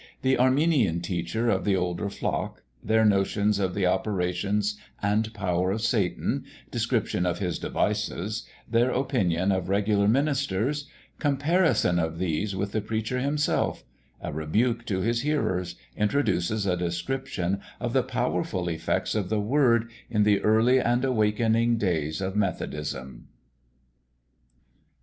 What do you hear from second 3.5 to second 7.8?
of the operations and power of Satan Description of his